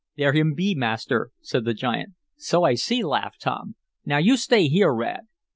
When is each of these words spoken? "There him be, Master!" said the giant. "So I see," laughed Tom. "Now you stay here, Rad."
"There 0.17 0.33
him 0.33 0.55
be, 0.55 0.73
Master!" 0.73 1.29
said 1.41 1.63
the 1.63 1.75
giant. 1.75 2.15
"So 2.35 2.63
I 2.63 2.73
see," 2.73 3.03
laughed 3.03 3.39
Tom. 3.41 3.75
"Now 4.03 4.17
you 4.17 4.35
stay 4.35 4.67
here, 4.67 4.91
Rad." 4.91 5.27